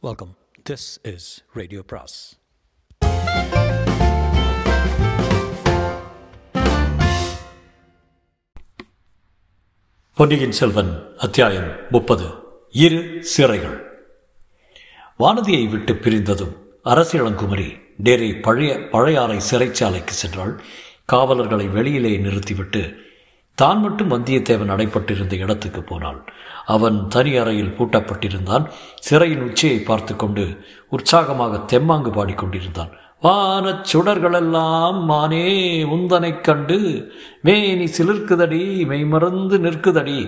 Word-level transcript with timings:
Welcome 0.00 0.36
this 0.70 1.14
is 1.14 1.44
radio 1.52 1.82
பிராஸ் 1.82 2.38
பொன்னியின் 10.14 10.52
செல்வன் 10.52 11.16
அத்தியாயம் 11.18 11.76
முப்பது. 11.90 12.30
இரு 12.70 13.24
சிறைகள். 13.36 13.84
வானதியை 15.18 15.68
விட்டு 15.68 15.94
பிரிந்ததும் 15.94 16.56
அரசியலங்குமரி 16.84 17.80
நேரே 17.96 18.34
பழைய 18.34 18.88
பழையாறை 18.90 19.40
சிறைச்சாலைக்கு 19.50 20.12
சென்றாள். 20.26 20.58
காவலர்களை 21.04 21.68
வெளியிலே 21.68 22.16
நிறுத்திவிட்டு 22.16 23.06
தான் 23.58 23.80
மட்டும் 23.80 24.10
வந்தியத்தேவன் 24.10 24.72
அடைப்பட்டிருந்த 24.74 25.36
இடத்துக்கு 25.36 25.82
போனாள். 25.82 26.24
அவன் 26.66 27.08
தனி 27.08 27.36
அறையில் 27.36 27.74
பூட்டப்பட்டிருந்தான். 27.78 28.64
சிறையின் 29.00 29.40
உச்சியை 29.40 29.78
பார்த்து 29.78 30.16
கொண்டு 30.16 30.44
உற்சாகமாக 30.88 31.56
தெம்மாங்கு 31.56 32.10
பாடிக்கொண்டிருந்தான். 32.10 32.90
வானச் 33.20 33.96
சுடர்களெல்லாம் 33.96 35.02
மானே 35.02 35.82
உந்தனைக் 35.82 36.44
கண்டு 36.44 36.78
மேனி 37.42 37.84
சிலிர்க்குதடி 37.84 38.86
மெய்மறந்து 38.86 39.58
நிற்குதடி. 39.58 40.18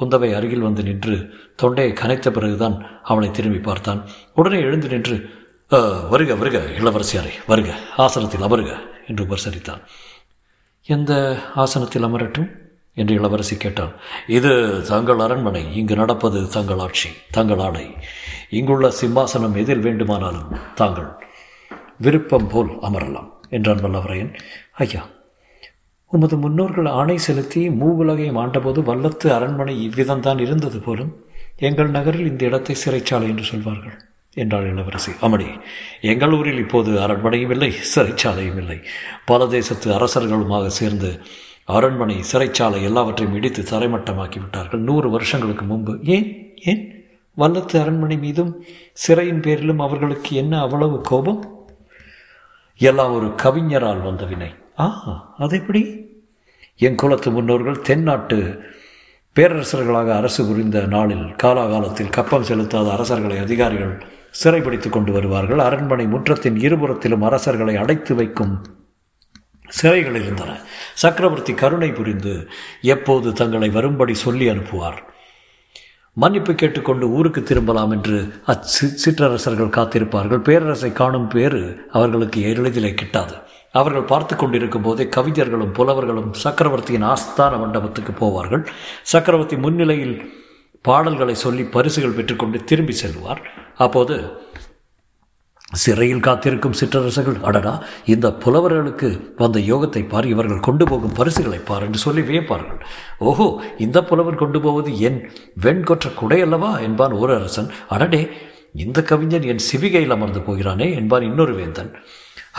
குந்தவை 0.00 0.34
அருகில் 0.34 0.60
வந்து 0.60 0.82
நின்று 0.82 1.16
தொண்டையை 1.56 1.92
கனைத்த 1.92 2.30
பிறகுதான் 2.30 2.86
அவனை 3.02 3.30
திரும்பி 3.30 3.58
பார்த்தான். 3.58 4.04
உடனே 4.34 4.60
எழுந்து 4.60 4.88
நின்று 4.88 5.30
வருக 6.10 6.34
வருக 6.34 6.58
இளவரசியாரே 6.58 7.34
வருக 7.46 7.74
ஆசனத்தில் 7.96 8.40
அமருக 8.40 8.76
என்று 9.08 9.24
உபசரித்தான். 9.24 9.82
எந்த 10.86 11.38
ஆசனத்தில் 11.54 12.04
அமரட்டும்? 12.04 12.48
என்று 13.00 13.14
இளவரசி 13.18 13.56
கேட்டாள். 13.64 13.92
இது 14.38 14.52
தங்கள் 14.92 15.22
அரண்மனை. 15.26 15.64
இங்கு 15.80 15.94
நடப்பது 16.02 16.40
தங்கள் 16.56 16.82
ஆட்சி 16.86 17.10
தங்கள் 17.36 17.62
ஆணை 17.66 17.86
இங்குள்ள 18.58 18.86
சிம்மாசனம் 19.00 19.58
எதில் 19.62 19.84
வேண்டுமானாலும் 19.86 20.52
தாங்கள் 20.80 21.10
விருப்பம் 22.04 22.50
போல் 22.52 22.72
அமரலாம் 22.88 23.30
என்றான் 23.56 23.84
வல்லவரையன். 23.84 24.32
ஐயா 24.84 25.02
உமது 26.12 26.36
முன்னோர்கள் 26.42 26.86
ஆணை 26.98 27.16
செலுத்தி 27.24 27.62
மூவுலகையும் 27.80 28.38
ஆண்டபோது 28.42 28.80
வல்லத்து 28.90 29.26
அரண்மனை 29.36 29.74
இவ்விதம்தான் 29.86 30.40
இருந்தது 30.44 30.78
போலும் 30.86 31.10
எங்கள் 31.68 31.90
நகரில் 31.96 32.30
இந்த 32.30 32.42
இடத்தை 32.48 32.74
சிறைச்சாலை 32.82 33.26
என்று 33.32 33.44
சொல்வார்கள் 33.50 33.96
என்றாள் 34.36 34.68
இளவரசி. 34.70 35.12
அமணி 35.26 35.48
எங்கள் 36.12 36.34
ஊரில் 36.38 36.62
இப்போது 36.64 36.90
அரண்மனையும் 37.04 37.52
இல்லை 37.54 37.70
சிறைச்சாலையும் 37.92 38.58
இல்லை. 38.62 38.78
பல 39.30 39.46
தேசத்து 39.54 39.88
அரசர்களுமாக 39.98 40.70
சேர்ந்து 40.80 41.10
அரண்மனை 41.68 42.24
சிறைச்சாலை 42.32 42.82
எல்லாவற்றையும் 42.82 43.36
இடித்து 43.36 43.62
தரைமட்டமாக்கி 43.62 44.40
விட்டார்கள் 44.40 44.80
நூறு 44.80 45.10
வருஷங்களுக்கு 45.10 45.64
முன்பு. 45.64 45.98
ஏன்? 46.02 46.54
ஏன்? 46.64 47.04
வல்லத்து 47.38 47.80
அரண்மனை 47.80 48.16
மீதும் 48.18 48.64
சிறையின் 48.92 49.40
பேரிலும் 49.40 49.78
அவர்களுக்கு 49.78 50.36
என்ன 50.36 50.60
அவ்வளவு 50.60 51.00
கோபம்? 51.00 51.66
எல்லாம் 52.78 53.12
ஒரு 53.12 53.34
கவிஞரால் 53.34 54.00
வந்த 54.00 54.24
வினை. 54.24 54.54
ஆ 54.78 55.34
அது 55.38 55.56
எப்படி 55.56 56.06
என் 56.76 56.94
குலத்து 56.94 57.30
முன்னோர்கள் 57.30 57.80
தென்னாட்டு 57.80 58.62
பேரரசர்களாக 59.36 60.12
அரசு 60.12 60.46
புரிந்த 60.46 60.80
நாளில் 60.80 61.34
காலாகாலத்தில் 61.42 62.10
கப்பம் 62.10 62.44
செலுத்தாத 62.44 62.90
அரசர்களை 62.90 63.38
அதிகாரிகள் 63.38 64.06
சிறைபிடித்துக் 64.44 64.88
கொண்டு 64.88 65.12
வருவார்கள். 65.12 65.58
அரண்மனை 65.58 66.06
முற்றத்தின் 66.06 66.56
இருபுறத்திலும் 66.56 67.24
அரசர்களை 67.24 67.76
அடைத்து 67.76 68.14
வைக்கும் 68.14 68.62
சிறைகள் 69.68 70.16
இருந்தன. 70.22 70.60
சக்கரவர்த்தி 70.94 71.54
கருணை 71.54 71.90
புரிந்து 71.90 72.48
எப்போது 72.82 73.32
தங்களை 73.32 73.68
வரும்படி 73.68 74.14
சொல்லி 74.14 74.50
அனுப்புவார்? 74.50 74.98
மன்னிப்பு 76.12 76.54
கேட்டுக்கொண்டு 76.54 77.08
ஊருக்கு 77.08 77.42
திரும்பலாம் 77.42 77.90
என்று 77.90 78.34
அச்சு 78.46 78.86
சிற்றரசர்கள் 78.86 79.76
காத்திருப்பார்கள். 79.76 80.38
பேரரசை 80.38 80.92
காணும் 80.92 81.28
பேறு 81.28 81.88
அவர்களுக்கு 81.92 82.40
எளிதிலே 82.40 82.94
கிட்டாது. 82.94 83.36
அவர்கள் 83.72 84.02
பார்த்து 84.02 84.36
கொண்டிருக்கும் 84.36 84.82
போதே 84.82 85.08
கவிஞர்களும் 85.08 85.72
புலவர்களும் 85.72 86.32
சக்கரவர்த்தியின் 86.32 87.04
ஆஸ்தான 87.04 87.58
மண்டபத்துக்கு 87.58 88.12
போவார்கள். 88.12 88.66
சக்கரவர்த்தி 89.02 89.56
முன்னிலையில் 89.56 90.32
பாடல்களை 90.82 91.34
சொல்லி 91.34 91.64
பரிசுகள் 91.64 92.16
பெற்றுக்கொண்டு 92.16 92.64
திரும்பி 92.64 92.92
செல்வார். 92.92 93.42
அப்போது 93.76 94.38
சிறையில் 95.72 96.22
காத்திருக்கும் 96.26 96.76
சிற்றரசர்கள் 96.80 97.40
அடடா 97.48 97.72
இந்த 98.04 98.26
புலவர்களுக்கு 98.44 99.08
வந்த 99.36 99.58
யோகத்தை 99.58 100.02
பார் 100.08 100.26
இவர்கள் 100.26 100.60
கொண்டு 100.60 100.84
போகும் 100.88 101.12
பரிசுகளை 101.12 101.58
பார் 101.58 101.82
என்று 101.82 101.98
சொல்லி 101.98 102.20
வியப்பார்கள். 102.20 102.78
ஓஹோ 103.18 103.48
இந்த 103.78 104.02
புலவர் 104.04 104.40
கொண்டு 104.42 104.60
போவது 104.60 104.92
என் 105.00 105.18
வெண்கொற்ற 105.62 106.14
குடை 106.14 106.40
அல்லவா 106.40 106.78
என்பான் 106.78 107.12
ஒரு 107.12 107.34
அரசன் 107.34 107.68
அடடே 107.88 108.22
இந்த 108.74 109.02
கவிஞன் 109.02 109.42
என் 109.42 109.66
சிவிகையில் 109.72 110.14
அமர்ந்து 110.16 110.40
போகிறானே 110.40 110.88
என்பான் 110.94 111.22
இன்னொரு 111.22 111.54
வேந்தன். 111.54 111.92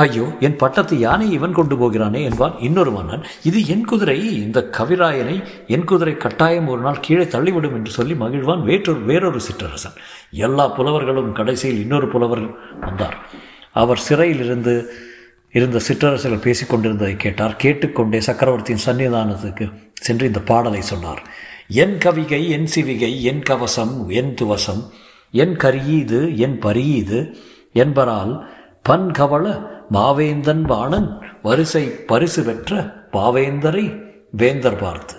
ஐயோ 0.03 0.25
என் 0.45 0.55
பட்டத்து 0.61 0.95
யானை 0.99 1.25
இவன் 1.37 1.55
கொண்டு 1.57 1.75
போகிறானே 1.75 2.19
என்பான் 2.29 2.55
இன்னொரு 2.67 2.91
மன்னன். 2.91 3.23
இது 3.43 3.59
என் 3.73 3.85
குதிரை 3.85 4.17
இந்த 4.43 4.59
கவிராயனை 4.77 5.35
என் 5.67 5.83
குதிரை 5.83 6.13
கட்டாயம் 6.17 6.67
ஒரு 6.67 6.81
நாள் 6.81 7.03
கீழே 7.05 7.23
தள்ளிவிடும் 7.23 7.75
என்று 7.77 7.91
சொல்லி 7.91 8.13
மகிழ்வான் 8.13 8.63
வேற்றொரு 8.69 9.01
வேறொரு 9.09 9.39
சிற்றரசன். 9.47 9.97
எல்லா 10.45 10.65
புலவர்களும் 10.67 11.31
கடைசியில் 11.31 11.81
இன்னொரு 11.81 12.07
புலவர் 12.07 12.43
வந்தார். 12.79 13.17
அவர் 13.71 14.03
சிறையில் 14.07 14.43
இருந்து 14.45 14.73
இருந்த 15.51 15.79
சிற்றரசர்கள் 15.79 16.45
பேசிக்கொண்டிருந்ததை 16.47 17.15
கேட்டார். 17.15 17.55
கேட்டுக்கொண்டே 17.55 18.21
சக்கரவர்த்தியின் 18.21 18.85
சன்னிதானத்துக்கு 18.85 19.67
சென்று 20.07 20.25
இந்த 20.27 20.41
பாடலை 20.51 20.81
சொன்னார். 20.81 21.21
என் 21.83 21.97
கவிகை 22.05 22.41
என் 22.49 22.69
சிவிகை 22.75 23.11
என் 23.21 23.43
கவசம் 23.49 23.95
என் 24.19 24.31
துவசம் 24.41 24.83
என் 25.31 25.55
கரியீது 25.63 26.19
என் 26.45 26.57
பரியீது 26.65 27.19
என்பரால் 27.73 28.33
பன்கவள 28.89 29.45
மாவேந்தன் 29.93 30.61
வாணன் 30.61 31.09
வரிசை 31.41 31.83
பரிசு 31.87 32.43
பெற்ற 32.43 32.71
பாவேந்தரை 33.13 33.85
வேந்தர் 34.31 34.79
பார்த்து. 34.79 35.15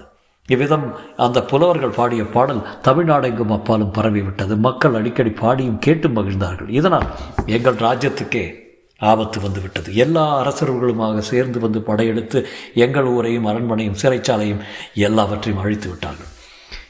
இவ்விதம் 0.49 0.87
அந்த 1.17 1.43
புலவர்கள் 1.43 1.97
பாடிய 1.97 2.23
பாடல் 2.25 2.63
தமிழ்நாடெங்கும் 2.85 3.53
அப்பாலும் 3.53 3.93
பரவிவிட்டது. 3.93 4.57
மக்கள் 4.57 4.95
அடிக்கடி 4.95 5.31
பாடியும் 5.31 5.79
கேட்டு 5.79 6.09
மகிழ்ந்தார்கள். 6.09 6.69
இதனால் 6.69 7.07
எங்கள் 7.47 7.75
ராஜ்யத்துக்கே 7.75 8.45
ஆபத்து 8.99 9.41
வந்துவிட்டது. 9.41 9.95
எல்லா 9.95 10.25
அரசர்களுமாக 10.43 11.19
சேர்ந்து 11.19 11.61
வந்து 11.61 11.83
படையெடுத்து 11.83 12.47
எங்கள் 12.75 13.05
ஊரையும் 13.05 13.47
அரண்மனையும் 13.47 14.01
சிறைச்சாலையும் 14.03 14.61
எல்லாவற்றையும் 14.95 15.63
அழித்து 15.63 15.89
விட்டார்கள். 15.89 16.31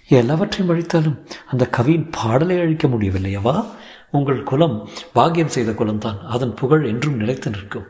எல்லாவற்றையும் 0.09 0.73
அழித்தாலும் 0.75 1.19
அந்த 1.51 1.67
கவியின் 1.67 2.11
பாடலை 2.11 2.59
அழிக்க 2.61 2.89
முடியவில்லையவா? 2.89 3.67
உங்கள் 4.11 4.43
குலம் 4.43 4.89
பாக்கியம் 5.13 5.49
செய்த 5.49 5.71
குலம்தான். 5.71 6.21
அதன் 6.21 6.55
புகழ் 6.55 6.87
என்றும் 6.87 7.17
நிலைத்து 7.17 7.51
நிற்கும். 7.51 7.87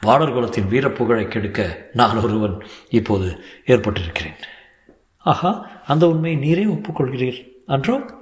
வாடர் 0.00 0.32
குலத்தின் 0.32 0.68
வீரப்புகழை 0.70 1.28
கெடுக்க 1.28 1.88
நான் 1.92 2.16
ஒருவன் 2.16 2.62
இப்போது 2.90 3.44
ஏற்பட்டிருக்கிறேன். 3.66 4.36
ஆஹா 5.18 5.68
அந்த 5.86 6.08
உண்மையை 6.08 6.40
நீரே 6.40 6.68
ஒப்புக்கொள்கிறீர். 6.68 7.50
அன்றோ? 7.66 8.19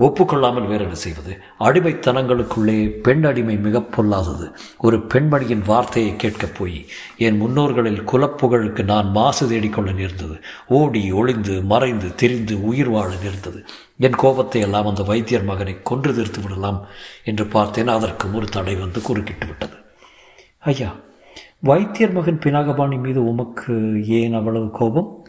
ஒப்புக்கொள்ளாமல் 0.00 0.66
வேற 0.66 0.82
என்ன 0.82 0.94
செய்வது? 0.94 1.38
அடிமைத்தனங்களுக்குள்ளே 1.60 2.88
பெண் 2.88 3.24
அடிமை 3.24 3.56
மிக 3.56 3.82
பொல்லாதது. 3.82 4.52
ஒரு 4.78 4.98
பெண்மணியின் 4.98 5.62
வார்த்தையை 5.66 6.16
கேட்கப் 6.16 6.54
போய் 6.58 6.86
என் 7.16 7.42
முன்னோர்களில் 7.42 8.00
குலப்புகழுக்கு 8.00 8.84
நான் 8.84 9.10
மாசு 9.10 9.48
தேடிக்கொள்ள 9.48 9.92
நேர்ந்தது. 9.92 10.40
ஓடி 10.68 11.12
ஒளிந்து 11.12 11.62
மறைந்து 11.62 12.14
தெரிந்து 12.14 12.64
உயிர் 12.64 12.88
வாழ 12.88 13.14
நேர்ந்தது. 13.22 13.64
என் 13.98 14.14
கோபத்தை 14.14 14.60
எல்லாம் 14.60 14.86
அந்த 14.86 15.02
வைத்தியர் 15.02 15.44
மகனை 15.44 15.82
கொன்று 15.82 16.14
தீர்த்து 16.14 16.40
விடலாம் 16.42 16.86
என்று 17.24 17.46
பார்த்தேன். 17.46 17.88
அதற்கு 17.88 18.34
ஒரு 18.34 18.46
தடை 18.46 18.74
வந்து 18.74 19.02
குறுக்கிட்டு 19.02 19.46
விட்டது. 19.46 19.74
ஐயா 20.58 20.96
வைத்தியர் 21.60 22.12
மகன் 22.12 22.38
பினாகபாணி 22.38 23.00
மீது 23.00 23.24
உமக்கு 23.24 23.74
ஏன் 24.06 24.34
அவ்வளவு 24.34 24.70
கோபம்? 24.70 25.19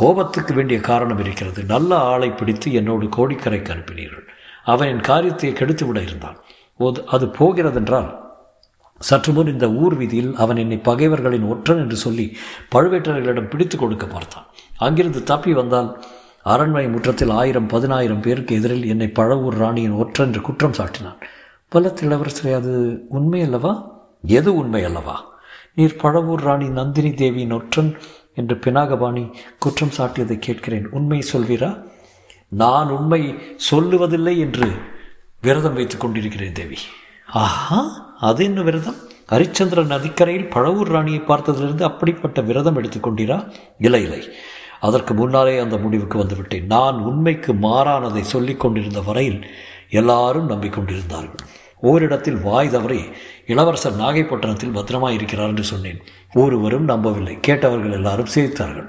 கோபத்துக்கு 0.00 0.52
வேண்டிய 0.58 0.78
காரணம் 0.88 1.20
இருக்கிறது. 1.24 1.60
நல்ல 1.72 1.90
ஆளை 2.12 2.28
பிடித்து 2.40 2.68
என்னோடு 2.78 3.06
கோடிக்கரைக்கு 3.16 3.72
அனுப்பினீர்கள் 3.74 4.26
அவன் 4.72 4.90
என் 4.92 5.06
காரியத்தை 5.10 5.50
கெடுத்து 5.60 5.84
விட 5.86 5.98
இருந்தான் 6.08 6.38
அது 7.14 7.26
போகிறதென்றால் 7.38 8.08
சற்று 9.00 9.30
முன் 9.32 9.50
இந்த 9.52 9.66
ஊர் 9.82 9.94
வீதியில் 10.00 10.30
அவன் 10.42 10.60
என்னை 10.62 10.78
பகைவர்களின் 10.88 11.48
ஒற்றன் 11.52 11.80
என்று 11.82 11.96
சொல்லி 12.04 12.26
பழுவேட்டரர்களிடம் 12.72 13.50
பிடித்து 13.52 13.76
கொடுக்க 13.78 14.04
பார்த்தான். 14.06 14.46
அங்கிருந்து 14.86 15.20
தப்பி 15.30 15.52
வந்தால் 15.58 15.90
அரண்மனை 16.52 16.88
முற்றத்தில் 16.94 17.32
ஆயிரம் 17.40 17.70
பதினாயிரம் 17.72 18.22
பேருக்கு 18.26 18.52
எதிரில் 18.58 18.86
என்னை 18.92 19.08
பழவூர் 19.18 19.58
ராணியின் 19.62 19.98
ஒற்றன் 20.02 20.28
என்று 20.28 20.40
குற்றம் 20.48 20.76
சாட்டினான். 20.78 21.18
பல்லத்து 21.72 22.02
இளவரசரே 22.06 22.52
அது 22.60 22.72
உண்மை 23.18 23.40
அல்லவா 23.46 23.72
எது 24.38 24.50
உண்மை 24.60 24.82
அல்லவா 24.88 25.16
நீர் 25.78 26.00
பழவூர் 26.02 26.44
ராணி 26.48 26.68
நந்தினி 26.78 27.10
தேவியின் 27.20 27.56
ஒற்றன் 27.58 27.90
என்று 28.38 28.56
பினாகபாணி 28.56 29.24
குற்றம் 29.58 29.94
சாட்டியதை 29.96 30.38
கேட்கிறேன். 30.38 30.88
உண்மை 30.90 31.18
சொல்வீரா? 31.32 31.70
நான் 32.48 32.88
உண்மை 32.88 33.22
சொல்லுவதில்லை 33.70 34.34
என்று 34.38 34.68
விரதம் 35.42 35.74
வைத்துக் 35.74 36.00
கொண்டிருக்கிறேன் 36.00 36.52
தேவி. 36.52 36.78
ஆஹா 37.32 37.80
அது 38.20 38.44
என்ன 38.44 38.62
விரதம்? 38.62 38.98
ஹரிச்சந்திர 39.32 39.86
நதிக்கரையில் 39.86 40.48
பழவூர் 40.48 40.90
ராணியை 40.94 41.20
பார்த்ததிலிருந்து 41.20 41.82
அப்படிப்பட்ட 41.82 42.40
விரதம் 42.40 42.78
எடுத்துக்கொண்டீரா 42.82 43.38
இல்லை 43.78 44.02
இல்லை. 44.02 44.22
அதற்கு 44.80 45.14
முன்னாலே 45.14 45.58
அந்த 45.58 45.76
முடிவுக்கு 45.76 46.18
வந்துவிட்டேன். 46.18 46.66
நான் 46.66 46.98
உண்மைக்கு 47.10 47.52
மாறானதை 47.52 48.20
சொல்லிக் 48.20 48.60
கொண்டிருந்த 48.60 49.00
வரையில் 49.00 49.40
எல்லாரும் 49.90 50.50
நம்பிக்கொண்டிருந்தார்கள். 50.50 51.38
ஓரிடத்தில் 51.80 52.40
வாய் 52.40 52.70
தவறி 52.70 53.00
இளவரசர் 53.52 54.00
நாகைப்பட்டினத்தில் 54.00 54.72
பத்திரமாக 54.72 55.12
இருக்கிறார் 55.12 55.48
என்று 55.48 55.64
சொன்னேன். 55.64 56.00
ஒருவரும் 56.34 56.84
நம்பவில்லை. 56.84 57.38
கேட்டவர்கள் 57.40 57.92
எல்லாரும் 57.92 58.32
சிரித்தார்கள். 58.34 58.88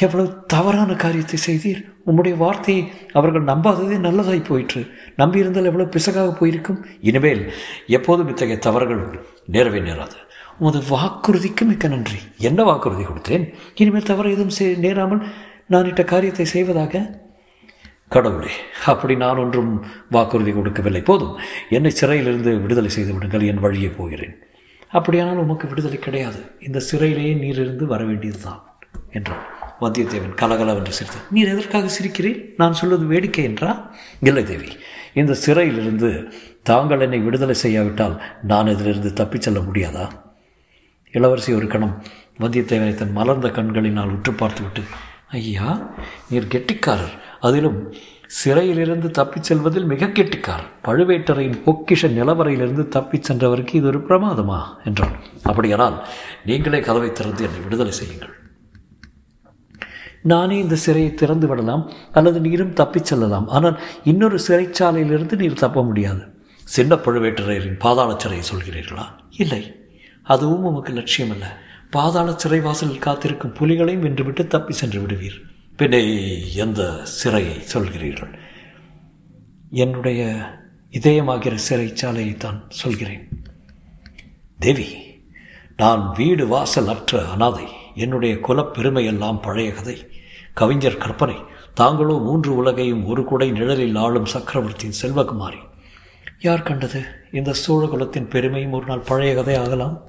எவ்வளவு 0.00 0.44
தவறான 0.46 0.94
காரியத்தை 0.94 1.38
செய்தீர். 1.46 1.80
உம்முடைய 2.06 2.36
வார்த்தையை 2.36 2.92
அவர்கள் 3.12 3.44
நம்பாததே 3.44 3.96
நல்லதாய் 4.06 4.44
போயிற்று. 4.44 4.86
நம்பியிருந்தால் 5.16 5.68
எவ்வளவு 5.70 5.92
பிசகாக 5.96 6.30
போயிருக்கும். 6.38 6.86
இனிமேல் 7.00 7.52
எப்போதும் 7.86 8.28
இத்தகைய 8.28 8.58
தவறுகள் 8.58 9.02
நேரவே 9.52 9.82
நேராது. 9.88 10.16
உமது 10.58 10.80
வாக்குறுதிக்கு 10.90 11.64
மிக்க 11.64 11.88
நன்றி. 11.88 12.18
என்ன 12.38 12.62
வாக்குறுதி 12.62 13.04
கொடுத்தேன்? 13.04 13.46
இனிமேல் 13.74 14.10
தவறு 14.12 14.30
எதுவும் 14.30 14.56
செய் 14.60 14.76
நேராமல் 14.76 15.22
நான் 15.66 15.84
இட்ட 15.84 16.04
காரியத்தை 16.04 16.44
செய்வதாக 16.44 17.22
கடவுளே 18.08 18.50
அப்படி 18.86 19.16
நான் 19.16 19.36
ஒன்றும் 19.36 19.84
வாக்குறுதி 20.10 20.52
கொடுக்கவில்லை. 20.52 21.02
போதும் 21.02 21.38
என்னை 21.70 21.90
சிறையிலிருந்து 21.90 22.60
விடுதலை 22.60 22.90
செய்து 22.90 23.12
விடுங்கள் 23.12 23.46
என் 23.46 23.60
வழியே 23.60 23.88
போகிறேன். 23.88 24.34
அப்படியானால் 24.88 25.36
உமக்கு 25.36 25.68
விடுதலை 25.68 25.98
கிடையாது. 25.98 26.40
இந்த 26.60 26.82
சிறையிலேயே 26.90 27.34
நீர் 27.38 27.60
இருந்து 27.60 27.86
வர 27.86 28.04
வேண்டியதுதான் 28.04 28.62
என்றான். 29.12 29.44
வந்தியத்தேவன் 29.80 30.34
கலகலவென்று 30.34 30.92
சிரித்தார் 30.92 31.24
நீர் 31.30 31.52
எதற்காக 31.52 31.90
சிரிக்கிறேன் 31.96 32.44
நான் 32.56 32.72
சொல்வது 32.72 33.04
வேடிக்கை 33.04 33.44
என்றா? 33.44 33.90
இல்லை 34.20 34.44
தேவி 34.44 34.68
இந்த 35.14 35.34
சிறையிலிருந்து 35.34 36.32
தாங்கள் 36.62 37.00
என்னை 37.00 37.18
விடுதலை 37.18 37.54
செய்யாவிட்டால் 37.54 38.22
நான் 38.42 38.66
இதிலிருந்து 38.66 39.12
தப்பிச் 39.12 39.42
செல்ல 39.42 39.60
முடியாதா? 39.60 40.10
இளவரசி 41.10 41.52
ஒரு 41.52 41.66
கணம் 41.66 42.02
வந்தியத்தேவனை 42.40 42.94
தன் 42.94 43.12
மலர்ந்த 43.12 43.48
கண்களினால் 43.48 44.08
உற்று 44.08 44.32
பார்த்துவிட்டு 44.32 44.82
ஐயா 45.30 45.94
நீர் 46.30 46.46
கெட்டிக்காரர். 46.46 47.14
அதிலும் 47.44 47.94
சிறையிலிருந்து 48.26 49.10
தப்பிச் 49.10 49.42
செல்வதில் 49.42 49.84
மிக 49.84 50.06
கெட்டிக்கார். 50.06 50.64
பழுவேட்டரையின் 50.84 51.60
பொக்கிஷ 51.66 52.08
நிலவரையிலிருந்து 52.08 52.88
தப்பிச் 52.88 53.32
சென்றவருக்கு 53.32 53.74
இது 53.74 53.86
ஒரு 53.86 53.98
பிரமாதமா? 53.98 54.62
என்றான். 54.84 55.12
அப்படியானால் 55.42 56.06
நீங்களே 56.44 56.80
கதவை 56.80 57.12
திறந்து 57.12 57.44
என்னை 57.44 57.60
விடுதலை 57.60 57.92
செய்யுங்கள். 57.92 58.32
நானே 60.22 60.58
இந்த 60.58 60.76
சிறையை 60.86 61.14
திறந்து 61.14 61.46
விடலாம் 61.46 61.90
அல்லது 62.12 62.40
நீரும் 62.40 62.72
தப்பிச் 62.72 63.04
செல்லலாம். 63.04 63.48
ஆனால் 63.48 63.80
இன்னொரு 64.04 64.38
சிறைச்சாலையிலிருந்து 64.48 65.36
நீர் 65.36 65.58
தப்ப 65.58 65.84
முடியாது. 65.84 66.22
சின்ன 66.64 66.94
பழுவேட்டரையரின் 66.94 67.78
பாதாள 67.78 68.12
சிறையை 68.12 68.42
சொல்கிறீர்களா? 68.54 69.04
இல்லை. 69.38 69.74
அதுவும் 70.22 70.64
உமக்கு 70.64 70.92
லட்சியம் 70.92 71.30
அல்ல 71.30 71.58
பாதாள 71.90 72.32
சிறை 72.36 72.60
வாசலில் 72.60 72.98
காத்திருக்கும் 72.98 73.54
புலிகளையும் 73.54 74.02
வென்றுவிட்டு 74.02 74.46
தப்பி 74.46 74.72
சென்று 74.72 75.00
விடுவீர். 75.00 75.52
பின்னே 75.76 76.54
எந்த 76.54 77.06
சிறையை 77.22 77.62
சொல்கிறீர்கள்? 77.72 78.38
என்னுடைய 79.70 80.50
இதயமாகிற 80.90 81.58
சிறைச்சாலையை 81.68 82.36
தான் 82.36 82.64
சொல்கிறேன். 82.68 83.28
தேவி 84.58 84.96
நான் 85.76 86.14
வீடு 86.16 86.46
வாசல் 86.46 86.88
அற்ற 86.88 87.28
அனாதை. 87.28 87.64
என்னுடைய 87.94 88.34
குலப்பெருமையெல்லாம் 88.34 89.42
பழைய 89.42 89.72
கதை. 89.72 90.06
கவிஞர் 90.54 90.96
கற்பனை. 90.96 91.34
தாங்களோ 91.74 92.18
மூன்று 92.18 92.56
உலகையும் 92.56 93.06
ஒரு 93.06 93.24
குடை 93.24 93.50
நிழலில் 93.50 93.96
ஆளும் 93.96 94.26
சக்கரவர்த்தியின் 94.26 94.96
செல்வகுமாரி. 95.02 95.58
யார் 96.40 96.62
கண்டது? 96.62 97.04
இந்த 97.32 97.54
சோழகுலத்தின் 97.66 98.30
பெருமையும் 98.30 98.72
ஒரு 98.72 98.86
நாள் 98.86 98.98
பழைய 98.98 99.34
கதை 99.34 99.54
ஆகலாம்? 99.54 100.02